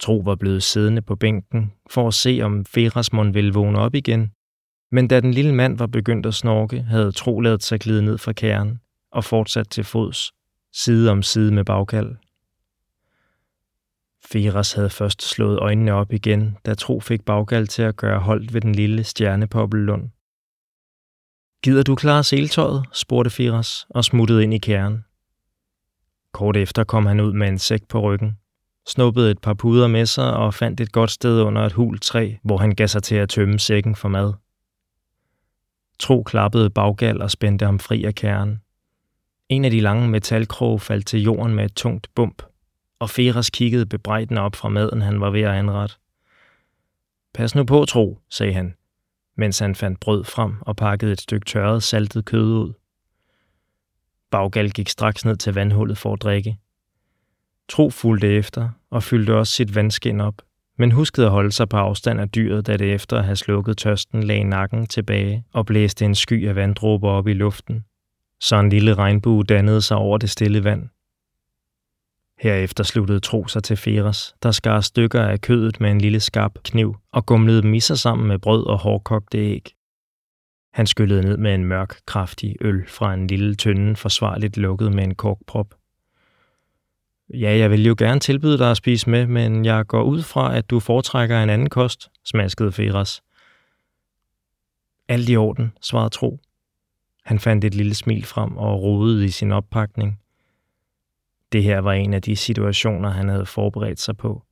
Tro 0.00 0.22
var 0.24 0.34
blevet 0.34 0.62
siddende 0.62 1.02
på 1.02 1.16
bænken 1.16 1.72
for 1.90 2.08
at 2.08 2.14
se, 2.14 2.40
om 2.42 2.64
Ferasmon 2.64 3.34
ville 3.34 3.54
vågne 3.54 3.78
op 3.78 3.94
igen, 3.94 4.30
men 4.92 5.08
da 5.08 5.20
den 5.20 5.34
lille 5.34 5.54
mand 5.54 5.78
var 5.78 5.86
begyndt 5.86 6.26
at 6.26 6.34
snorke, 6.34 6.82
havde 6.82 7.12
Tro 7.12 7.40
ladet 7.40 7.62
sig 7.62 7.80
glide 7.80 8.02
ned 8.02 8.18
fra 8.18 8.32
kæren 8.32 8.80
og 9.12 9.24
fortsat 9.24 9.68
til 9.68 9.84
fods, 9.84 10.32
side 10.72 11.10
om 11.10 11.22
side 11.22 11.54
med 11.54 11.64
bagkald. 11.64 12.16
Feras 14.24 14.72
havde 14.72 14.90
først 14.90 15.22
slået 15.22 15.58
øjnene 15.58 15.92
op 15.92 16.12
igen, 16.12 16.56
da 16.66 16.74
Tro 16.74 17.00
fik 17.00 17.24
bagkald 17.24 17.66
til 17.66 17.82
at 17.82 17.96
gøre 17.96 18.20
holdt 18.20 18.54
ved 18.54 18.60
den 18.60 18.74
lille 18.74 19.04
stjernepoppellund. 19.04 20.10
Gider 21.62 21.82
du 21.82 21.94
klare 21.94 22.24
seltøjet? 22.24 22.84
spurgte 22.92 23.30
Feras 23.30 23.86
og 23.90 24.04
smuttede 24.04 24.42
ind 24.42 24.54
i 24.54 24.58
kæren. 24.58 25.04
Kort 26.32 26.56
efter 26.56 26.84
kom 26.84 27.06
han 27.06 27.20
ud 27.20 27.32
med 27.32 27.48
en 27.48 27.58
sæk 27.58 27.88
på 27.88 28.00
ryggen, 28.00 28.38
snuppede 28.88 29.30
et 29.30 29.38
par 29.38 29.54
puder 29.54 29.88
med 29.88 30.06
sig 30.06 30.36
og 30.36 30.54
fandt 30.54 30.80
et 30.80 30.92
godt 30.92 31.10
sted 31.10 31.40
under 31.40 31.62
et 31.62 31.72
hult 31.72 32.02
træ, 32.02 32.34
hvor 32.42 32.56
han 32.56 32.74
gav 32.74 32.88
sig 32.88 33.02
til 33.02 33.14
at 33.14 33.28
tømme 33.28 33.58
sækken 33.58 33.94
for 33.94 34.08
mad. 34.08 34.32
Tro 35.98 36.22
klappede 36.22 36.70
baggal 36.70 37.22
og 37.22 37.30
spændte 37.30 37.64
ham 37.64 37.78
fri 37.78 38.04
af 38.04 38.14
kernen. 38.14 38.60
En 39.48 39.64
af 39.64 39.70
de 39.70 39.80
lange 39.80 40.08
metalkroge 40.08 40.80
faldt 40.80 41.06
til 41.06 41.22
jorden 41.22 41.54
med 41.54 41.64
et 41.64 41.74
tungt 41.74 42.08
bump, 42.14 42.42
og 42.98 43.10
Feras 43.10 43.50
kiggede 43.50 43.86
bebrejdende 43.86 44.40
op 44.40 44.56
fra 44.56 44.68
maden, 44.68 45.02
han 45.02 45.20
var 45.20 45.30
ved 45.30 45.42
at 45.42 45.54
anrette. 45.54 45.94
Pas 47.34 47.54
nu 47.54 47.64
på, 47.64 47.84
Tro, 47.84 48.18
sagde 48.30 48.52
han, 48.52 48.74
mens 49.36 49.58
han 49.58 49.74
fandt 49.74 50.00
brød 50.00 50.24
frem 50.24 50.54
og 50.60 50.76
pakkede 50.76 51.12
et 51.12 51.20
stykke 51.20 51.44
tørret 51.44 51.82
saltet 51.82 52.24
kød 52.24 52.44
ud. 52.44 52.72
Baggal 54.30 54.70
gik 54.70 54.88
straks 54.88 55.24
ned 55.24 55.36
til 55.36 55.54
vandhullet 55.54 55.98
for 55.98 56.12
at 56.12 56.22
drikke. 56.22 56.58
Tro 57.68 57.90
fulgte 57.90 58.28
efter 58.28 58.68
og 58.90 59.02
fyldte 59.02 59.34
også 59.34 59.52
sit 59.52 59.74
vandskin 59.74 60.20
op, 60.20 60.42
men 60.78 60.92
huskede 60.92 61.26
at 61.26 61.32
holde 61.32 61.52
sig 61.52 61.68
på 61.68 61.76
afstand 61.76 62.20
af 62.20 62.30
dyret, 62.30 62.66
da 62.66 62.76
det 62.76 62.94
efter 62.94 63.18
at 63.18 63.24
have 63.24 63.36
slukket 63.36 63.78
tørsten 63.78 64.22
lagde 64.22 64.44
nakken 64.44 64.86
tilbage 64.86 65.44
og 65.52 65.66
blæste 65.66 66.04
en 66.04 66.14
sky 66.14 66.48
af 66.48 66.56
vanddråber 66.56 67.10
op 67.10 67.28
i 67.28 67.32
luften, 67.32 67.84
så 68.40 68.56
en 68.56 68.68
lille 68.68 68.94
regnbue 68.94 69.44
dannede 69.44 69.82
sig 69.82 69.96
over 69.96 70.18
det 70.18 70.30
stille 70.30 70.64
vand. 70.64 70.88
Herefter 72.38 72.84
sluttede 72.84 73.20
Tro 73.20 73.46
sig 73.46 73.64
til 73.64 73.76
Feras, 73.76 74.34
der 74.42 74.50
skar 74.50 74.80
stykker 74.80 75.22
af 75.22 75.40
kødet 75.40 75.80
med 75.80 75.90
en 75.90 76.00
lille 76.00 76.20
skarp 76.20 76.52
kniv 76.64 76.96
og 77.12 77.26
gumlede 77.26 77.62
dem 77.62 77.74
i 77.74 77.80
sig 77.80 77.98
sammen 77.98 78.28
med 78.28 78.38
brød 78.38 78.66
og 78.66 78.78
hårdkogte 78.78 79.38
æg. 79.38 79.72
Han 80.72 80.86
skyllede 80.86 81.22
ned 81.22 81.36
med 81.36 81.54
en 81.54 81.64
mørk, 81.64 82.00
kraftig 82.06 82.56
øl 82.60 82.88
fra 82.88 83.14
en 83.14 83.26
lille 83.26 83.54
tynde, 83.54 83.96
forsvarligt 83.96 84.56
lukket 84.56 84.92
med 84.92 85.04
en 85.04 85.14
korkprop. 85.14 85.74
Ja, 87.34 87.56
jeg 87.56 87.70
vil 87.70 87.86
jo 87.86 87.94
gerne 87.98 88.20
tilbyde 88.20 88.58
dig 88.58 88.70
at 88.70 88.76
spise 88.76 89.10
med, 89.10 89.26
men 89.26 89.64
jeg 89.64 89.86
går 89.86 90.02
ud 90.02 90.22
fra, 90.22 90.56
at 90.56 90.70
du 90.70 90.80
foretrækker 90.80 91.42
en 91.42 91.50
anden 91.50 91.68
kost, 91.68 92.10
smaskede 92.24 92.72
Feras. 92.72 93.22
Alt 95.08 95.28
i 95.28 95.36
orden, 95.36 95.72
svarede 95.82 96.10
Tro. 96.10 96.40
Han 97.24 97.38
fandt 97.38 97.64
et 97.64 97.74
lille 97.74 97.94
smil 97.94 98.24
frem 98.24 98.56
og 98.56 98.82
rodede 98.82 99.24
i 99.24 99.28
sin 99.28 99.52
oppakning. 99.52 100.20
Det 101.52 101.62
her 101.62 101.78
var 101.78 101.92
en 101.92 102.14
af 102.14 102.22
de 102.22 102.36
situationer, 102.36 103.10
han 103.10 103.28
havde 103.28 103.46
forberedt 103.46 104.00
sig 104.00 104.16
på. 104.16 104.42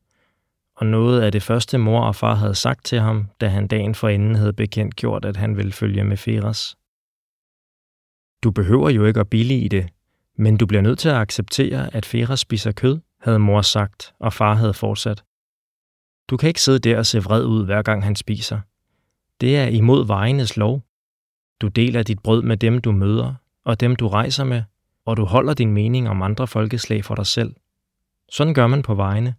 Og 0.76 0.86
noget 0.86 1.22
af 1.22 1.32
det 1.32 1.42
første 1.42 1.78
mor 1.78 2.00
og 2.00 2.16
far 2.16 2.34
havde 2.34 2.54
sagt 2.54 2.84
til 2.84 3.00
ham, 3.00 3.28
da 3.40 3.48
han 3.48 3.66
dagen 3.66 3.94
forinden 3.94 4.34
havde 4.34 4.52
bekendt 4.52 4.96
gjort, 4.96 5.24
at 5.24 5.36
han 5.36 5.56
ville 5.56 5.72
følge 5.72 6.04
med 6.04 6.16
Feras. 6.16 6.76
Du 8.44 8.50
behøver 8.50 8.90
jo 8.90 9.04
ikke 9.04 9.20
at 9.20 9.30
billige 9.30 9.60
i 9.60 9.68
det, 9.68 9.88
men 10.36 10.56
du 10.56 10.66
bliver 10.66 10.82
nødt 10.82 10.98
til 10.98 11.08
at 11.08 11.14
acceptere, 11.14 11.94
at 11.94 12.06
Feras 12.06 12.40
spiser 12.40 12.72
kød, 12.72 13.00
havde 13.20 13.38
mor 13.38 13.62
sagt, 13.62 14.14
og 14.18 14.32
far 14.32 14.54
havde 14.54 14.74
fortsat. 14.74 15.24
Du 16.30 16.36
kan 16.36 16.48
ikke 16.48 16.62
sidde 16.62 16.78
der 16.78 16.98
og 16.98 17.06
se 17.06 17.18
vred 17.18 17.44
ud, 17.44 17.64
hver 17.64 17.82
gang 17.82 18.04
han 18.04 18.16
spiser. 18.16 18.60
Det 19.40 19.56
er 19.56 19.66
imod 19.66 20.06
vejenes 20.06 20.56
lov. 20.56 20.82
Du 21.60 21.68
deler 21.68 22.02
dit 22.02 22.18
brød 22.18 22.42
med 22.42 22.56
dem, 22.56 22.80
du 22.80 22.92
møder, 22.92 23.34
og 23.64 23.80
dem, 23.80 23.96
du 23.96 24.08
rejser 24.08 24.44
med, 24.44 24.62
og 25.04 25.16
du 25.16 25.24
holder 25.24 25.54
din 25.54 25.72
mening 25.72 26.08
om 26.08 26.22
andre 26.22 26.46
folkeslag 26.46 27.04
for 27.04 27.14
dig 27.14 27.26
selv. 27.26 27.54
Sådan 28.28 28.54
gør 28.54 28.66
man 28.66 28.82
på 28.82 28.94
vejene. 28.94 29.34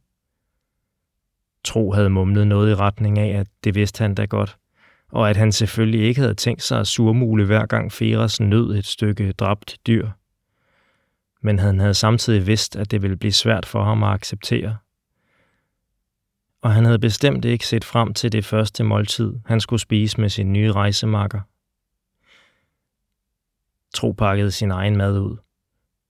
Tro 1.64 1.92
havde 1.92 2.10
mumlet 2.10 2.48
noget 2.48 2.72
i 2.72 2.76
retning 2.76 3.20
af, 3.20 3.40
at 3.40 3.48
det 3.64 3.76
vidste 3.76 4.02
han 4.02 4.16
da 4.16 4.26
godt, 4.26 4.58
og 5.12 5.30
at 5.30 5.38
han 5.38 5.52
selvfølgelig 5.52 6.02
ikke 6.02 6.22
havde 6.22 6.34
tænkt 6.34 6.64
sig 6.64 6.80
at 6.80 6.88
surmule 6.88 7.46
hver 7.46 7.66
gang 7.66 7.92
Feras 7.92 8.40
nød 8.40 8.78
et 8.78 8.86
stykke 8.86 9.32
dræbt 9.32 9.78
dyr. 9.88 10.10
Men 11.42 11.60
han 11.60 11.80
havde 11.80 11.94
samtidig 11.94 12.48
vidst, 12.48 12.76
at 12.76 12.92
det 12.92 13.02
ville 13.02 13.18
blive 13.18 13.32
svært 13.32 13.66
for 13.66 13.84
ham 13.84 14.04
at 14.04 14.14
acceptere. 14.14 14.78
Og 16.62 16.74
han 16.74 16.86
havde 16.86 17.00
bestemt 17.00 17.46
ikke 17.46 17.68
set 17.68 17.84
frem 17.84 18.14
til 18.14 18.32
det 18.32 18.46
første 18.46 18.84
måltid, 18.84 19.34
han 19.46 19.62
skulle 19.62 19.80
spise 19.80 20.22
med 20.22 20.30
sin 20.30 20.54
nye 20.54 20.72
rejsemakker. 20.72 21.42
Tro 23.94 24.12
pakkede 24.12 24.52
sin 24.52 24.72
egen 24.72 24.98
mad 24.98 25.20
ud. 25.20 25.38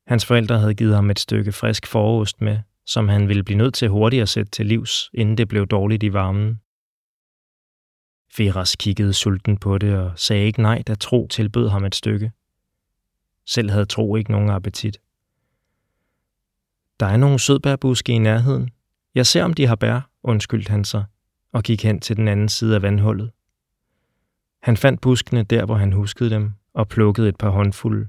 Hans 0.08 0.26
forældre 0.26 0.60
havde 0.60 0.76
givet 0.76 0.96
ham 0.96 1.10
et 1.10 1.20
stykke 1.20 1.52
frisk 1.52 1.88
forost 1.88 2.42
med, 2.42 2.60
som 2.86 3.08
han 3.08 3.28
ville 3.28 3.44
blive 3.44 3.58
nødt 3.58 3.74
til 3.74 3.90
hurtigt 3.90 4.22
at 4.22 4.30
sætte 4.30 4.52
til 4.52 4.66
livs, 4.66 5.10
inden 5.14 5.38
det 5.38 5.48
blev 5.48 5.68
dårligt 5.68 6.04
i 6.04 6.14
varmen. 6.14 6.60
Feras 8.32 8.76
kiggede 8.76 9.14
sulten 9.14 9.58
på 9.58 9.78
det 9.78 9.98
og 9.98 10.12
sagde 10.16 10.46
ikke 10.46 10.62
nej, 10.62 10.84
da 10.88 10.96
Tro 10.96 11.28
tilbød 11.28 11.70
ham 11.70 11.86
et 11.86 11.96
stykke. 11.96 12.32
Selv 13.46 13.70
havde 13.70 13.86
Tro 13.86 14.16
ikke 14.16 14.32
nogen 14.32 14.50
appetit. 14.50 14.98
Der 17.00 17.06
er 17.06 17.18
nogle 17.18 17.40
sødbærbuske 17.40 18.14
i 18.14 18.18
nærheden. 18.18 18.70
Jeg 19.16 19.26
ser, 19.26 19.44
om 19.44 19.54
de 19.54 19.68
har 19.68 19.76
bær, 19.76 20.10
undskyldte 20.24 20.72
han 20.72 20.86
sig, 20.86 21.06
og 21.52 21.64
gik 21.64 21.84
hen 21.84 22.00
til 22.00 22.18
den 22.18 22.28
anden 22.28 22.50
side 22.50 22.76
af 22.76 22.82
vandhullet. 22.82 23.32
Han 24.62 24.78
fandt 24.78 25.02
buskene 25.02 25.44
der, 25.44 25.66
hvor 25.66 25.76
han 25.76 25.94
huskede 25.94 26.30
dem, 26.30 26.52
og 26.74 26.88
plukkede 26.88 27.30
et 27.30 27.38
par 27.38 27.50
håndfulde. 27.50 28.08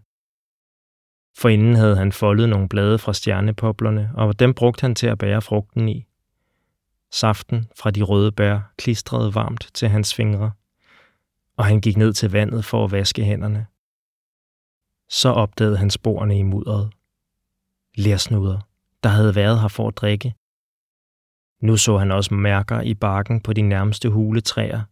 For 1.39 1.49
inden 1.49 1.77
havde 1.77 1.97
han 1.97 2.13
foldet 2.13 2.49
nogle 2.49 2.69
blade 2.69 2.99
fra 2.99 3.13
stjernepoplerne, 3.13 4.11
og 4.15 4.39
dem 4.39 4.55
brugte 4.55 4.81
han 4.81 4.95
til 4.95 5.07
at 5.07 5.19
bære 5.19 5.43
frugten 5.43 5.89
i. 5.89 6.07
Saften 7.13 7.69
fra 7.79 7.91
de 7.91 8.03
røde 8.03 8.33
bær 8.33 8.73
klistrede 8.79 9.35
varmt 9.35 9.71
til 9.75 9.89
hans 9.89 10.15
fingre, 10.15 10.53
og 11.57 11.65
han 11.65 11.81
gik 11.81 11.97
ned 11.97 12.13
til 12.13 12.31
vandet 12.31 12.65
for 12.65 12.85
at 12.85 12.93
vaske 12.93 13.25
hænderne. 13.25 13.67
Så 15.09 15.29
opdagede 15.29 15.77
han 15.77 15.91
sporene 15.91 16.39
i 16.39 16.43
mudderet. 16.43 16.93
Lærsnuder, 17.97 18.61
der 19.03 19.09
havde 19.09 19.35
været 19.35 19.61
her 19.61 19.69
for 19.69 19.89
at 19.89 19.97
drikke. 19.97 20.35
Nu 21.61 21.77
så 21.77 21.97
han 21.97 22.11
også 22.11 22.35
mærker 22.35 22.81
i 22.81 22.95
barken 22.95 23.41
på 23.41 23.53
de 23.53 23.63
nærmeste 23.63 24.09
huletræer, 24.09 24.83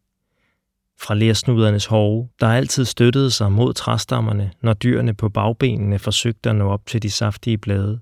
fra 1.01 1.15
lærsnudernes 1.15 1.87
hove, 1.87 2.29
der 2.41 2.47
altid 2.47 2.85
støttede 2.85 3.31
sig 3.31 3.53
mod 3.53 3.75
træstammerne, 3.75 4.53
når 4.61 4.75
dyrene 4.75 5.15
på 5.15 5.29
bagbenene 5.29 5.99
forsøgte 5.99 6.51
at 6.51 6.57
nå 6.57 6.71
op 6.71 6.87
til 6.87 7.03
de 7.03 7.11
saftige 7.11 7.59
blade. 7.59 8.01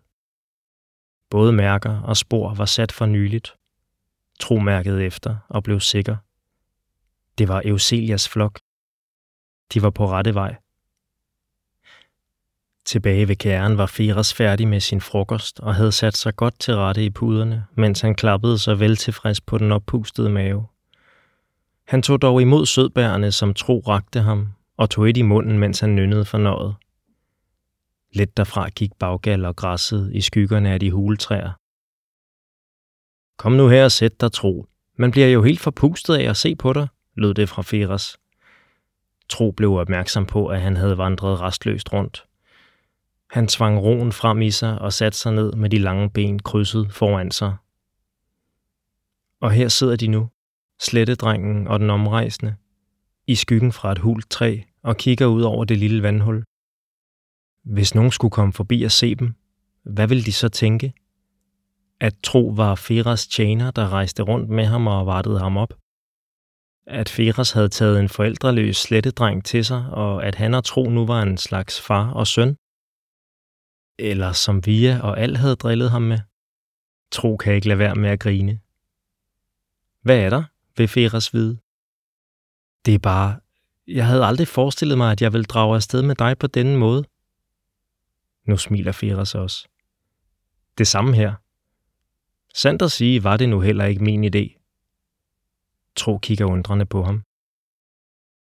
Både 1.30 1.52
mærker 1.52 2.00
og 2.00 2.16
spor 2.16 2.54
var 2.54 2.64
sat 2.64 2.92
for 2.92 3.06
nyligt. 3.06 3.54
Tro 4.40 4.58
mærkede 4.58 5.04
efter 5.04 5.36
og 5.48 5.62
blev 5.62 5.80
sikker. 5.80 6.16
Det 7.38 7.48
var 7.48 7.62
Euselias 7.64 8.28
flok. 8.28 8.60
De 9.74 9.82
var 9.82 9.90
på 9.90 10.08
rette 10.08 10.34
vej. 10.34 10.56
Tilbage 12.84 13.28
ved 13.28 13.36
kæren 13.36 13.78
var 13.78 13.86
Feras 13.86 14.34
færdig 14.34 14.68
med 14.68 14.80
sin 14.80 15.00
frokost 15.00 15.60
og 15.60 15.74
havde 15.74 15.92
sat 15.92 16.16
sig 16.16 16.36
godt 16.36 16.60
til 16.60 16.76
rette 16.76 17.04
i 17.04 17.10
puderne, 17.10 17.66
mens 17.74 18.00
han 18.00 18.14
klappede 18.14 18.58
sig 18.58 18.80
vel 18.80 18.96
tilfreds 18.96 19.40
på 19.40 19.58
den 19.58 19.72
oppustede 19.72 20.30
mave. 20.30 20.66
Han 21.86 22.02
tog 22.02 22.22
dog 22.22 22.42
imod 22.42 22.66
sødbærene, 22.66 23.32
som 23.32 23.54
tro 23.54 23.82
rakte 23.88 24.20
ham, 24.20 24.48
og 24.76 24.90
tog 24.90 25.10
et 25.10 25.16
i 25.16 25.22
munden, 25.22 25.58
mens 25.58 25.80
han 25.80 25.94
nynnede 25.94 26.24
fornøjet. 26.24 26.74
Lidt 28.14 28.36
derfra 28.36 28.68
gik 28.68 28.90
baggal 28.98 29.44
og 29.44 29.56
græsset 29.56 30.10
i 30.14 30.20
skyggerne 30.20 30.70
af 30.70 30.80
de 30.80 30.90
huletræer, 30.90 31.52
Kom 33.42 33.52
nu 33.52 33.68
her 33.68 33.84
og 33.84 33.92
sæt 33.92 34.20
dig, 34.20 34.32
Tro. 34.32 34.66
Man 34.96 35.10
bliver 35.10 35.28
jo 35.28 35.42
helt 35.42 35.60
forpustet 35.60 36.14
af 36.14 36.30
at 36.30 36.36
se 36.36 36.54
på 36.56 36.72
dig, 36.72 36.88
lød 37.14 37.34
det 37.34 37.48
fra 37.48 37.62
Feras. 37.62 38.16
Tro 39.28 39.50
blev 39.50 39.72
opmærksom 39.72 40.26
på, 40.26 40.46
at 40.46 40.60
han 40.60 40.76
havde 40.76 40.98
vandret 40.98 41.40
restløst 41.40 41.92
rundt. 41.92 42.24
Han 43.30 43.48
tvang 43.48 43.82
roen 43.82 44.12
frem 44.12 44.42
i 44.42 44.50
sig 44.50 44.78
og 44.78 44.92
satte 44.92 45.18
sig 45.18 45.32
ned 45.32 45.52
med 45.52 45.70
de 45.70 45.78
lange 45.78 46.10
ben 46.10 46.38
krydset 46.38 46.92
foran 46.92 47.30
sig. 47.30 47.56
Og 49.40 49.50
her 49.50 49.68
sidder 49.68 49.96
de 49.96 50.06
nu, 50.06 50.28
slettedrengen 50.82 51.68
og 51.68 51.80
den 51.80 51.90
omrejsende, 51.90 52.54
i 53.26 53.34
skyggen 53.34 53.72
fra 53.72 53.92
et 53.92 53.98
hult 53.98 54.30
træ 54.30 54.60
og 54.82 54.96
kigger 54.96 55.26
ud 55.26 55.42
over 55.42 55.64
det 55.64 55.78
lille 55.78 56.02
vandhul. 56.02 56.44
Hvis 57.64 57.94
nogen 57.94 58.10
skulle 58.10 58.32
komme 58.32 58.52
forbi 58.52 58.82
og 58.82 58.90
se 58.90 59.14
dem, 59.14 59.34
hvad 59.82 60.08
ville 60.08 60.24
de 60.24 60.32
så 60.32 60.48
tænke? 60.48 60.92
At 62.00 62.14
Tro 62.22 62.52
var 62.56 62.74
Feras 62.74 63.26
tjener, 63.26 63.70
der 63.70 63.88
rejste 63.88 64.22
rundt 64.22 64.50
med 64.50 64.64
ham 64.64 64.86
og 64.86 65.06
vartede 65.06 65.38
ham 65.38 65.56
op? 65.56 65.74
At 66.86 67.08
Feras 67.08 67.52
havde 67.52 67.68
taget 67.68 68.00
en 68.00 68.08
forældreløs 68.08 68.76
slettedreng 68.76 69.44
til 69.44 69.64
sig, 69.64 69.86
og 69.90 70.26
at 70.26 70.34
han 70.34 70.54
og 70.54 70.64
Tro 70.64 70.88
nu 70.90 71.06
var 71.06 71.22
en 71.22 71.36
slags 71.36 71.80
far 71.80 72.10
og 72.12 72.26
søn? 72.26 72.56
Eller 73.98 74.32
som 74.32 74.66
Via 74.66 75.00
og 75.00 75.20
Al 75.20 75.36
havde 75.36 75.56
drillet 75.56 75.90
ham 75.90 76.02
med? 76.02 76.18
Tro 77.12 77.36
kan 77.36 77.54
ikke 77.54 77.68
lade 77.68 77.78
være 77.78 77.94
med 77.94 78.10
at 78.10 78.20
grine. 78.20 78.60
Hvad 80.02 80.18
er 80.18 80.30
der, 80.30 80.44
ved 80.76 80.88
Feras 80.88 81.28
Hvide. 81.28 81.58
Det 82.86 82.94
er 82.94 82.98
bare, 82.98 83.40
jeg 83.86 84.06
havde 84.06 84.24
aldrig 84.24 84.48
forestillet 84.48 84.98
mig, 84.98 85.12
at 85.12 85.22
jeg 85.22 85.32
ville 85.32 85.44
drage 85.44 85.74
afsted 85.74 86.02
med 86.02 86.14
dig 86.14 86.38
på 86.38 86.46
denne 86.46 86.78
måde. 86.78 87.04
Nu 88.44 88.56
smiler 88.56 88.92
Feras 88.92 89.34
også. 89.34 89.68
Det 90.78 90.86
samme 90.86 91.14
her. 91.14 91.34
Sandt 92.54 92.82
at 92.82 92.92
sige, 92.92 93.24
var 93.24 93.36
det 93.36 93.48
nu 93.48 93.60
heller 93.60 93.84
ikke 93.84 94.04
min 94.04 94.24
idé. 94.24 94.58
Tro 95.96 96.18
kigger 96.18 96.44
undrende 96.44 96.86
på 96.86 97.02
ham. 97.02 97.24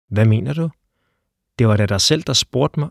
Hvad 0.08 0.26
mener 0.26 0.54
du? 0.54 0.70
Det 1.60 1.68
var 1.68 1.78
da 1.78 1.86
dig 1.86 2.02
selv, 2.02 2.24
der 2.24 2.34
spurgte 2.34 2.80
mig. 2.80 2.90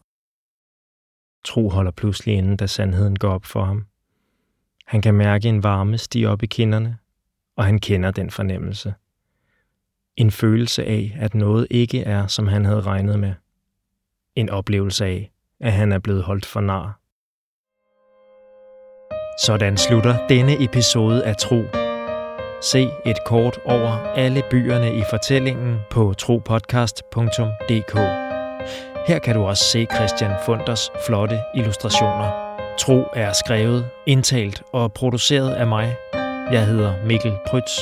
Tro 1.44 1.68
holder 1.68 1.90
pludselig 1.90 2.34
inden, 2.34 2.56
da 2.56 2.66
sandheden 2.66 3.18
går 3.18 3.30
op 3.30 3.44
for 3.44 3.64
ham. 3.64 3.86
Han 4.86 5.02
kan 5.02 5.14
mærke 5.14 5.48
en 5.48 5.62
varme 5.62 5.98
stige 5.98 6.28
op 6.28 6.42
i 6.42 6.46
kinderne, 6.46 6.98
og 7.56 7.64
han 7.64 7.78
kender 7.78 8.10
den 8.10 8.30
fornemmelse. 8.30 8.94
En 10.18 10.30
følelse 10.30 10.84
af, 10.84 11.16
at 11.20 11.34
noget 11.34 11.66
ikke 11.70 12.02
er, 12.02 12.26
som 12.26 12.46
han 12.46 12.64
havde 12.64 12.80
regnet 12.80 13.18
med. 13.18 13.32
En 14.36 14.50
oplevelse 14.50 15.04
af, 15.04 15.30
at 15.60 15.72
han 15.72 15.92
er 15.92 15.98
blevet 15.98 16.22
holdt 16.22 16.46
for 16.46 16.60
nar. 16.60 17.00
Sådan 19.44 19.76
slutter 19.76 20.26
denne 20.28 20.64
episode 20.64 21.24
af 21.24 21.36
Tro. 21.36 21.62
Se 22.62 22.88
et 23.06 23.16
kort 23.26 23.58
over 23.64 23.90
alle 24.14 24.42
byerne 24.50 24.98
i 24.98 25.02
fortællingen 25.10 25.78
på 25.90 26.14
tropodcast.dk. 26.18 27.94
Her 29.08 29.18
kan 29.18 29.34
du 29.34 29.42
også 29.42 29.64
se 29.64 29.86
Christian 29.94 30.32
Funders 30.46 30.90
flotte 31.06 31.40
illustrationer. 31.54 32.56
Tro 32.78 33.04
er 33.14 33.32
skrevet, 33.32 33.88
indtalt 34.06 34.62
og 34.72 34.92
produceret 34.92 35.54
af 35.54 35.66
mig. 35.66 35.96
Jeg 36.52 36.66
hedder 36.66 37.06
Mikkel 37.06 37.32
Prytz, 37.46 37.80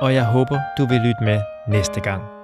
og 0.00 0.14
jeg 0.14 0.24
håber, 0.24 0.58
du 0.78 0.86
vil 0.86 1.00
lytte 1.00 1.24
med 1.24 1.40
næste 1.66 2.00
gang. 2.00 2.37